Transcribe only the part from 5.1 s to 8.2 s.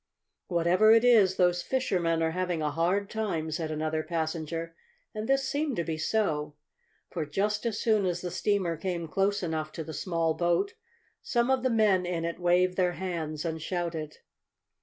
and this seemed to be so, for, just as soon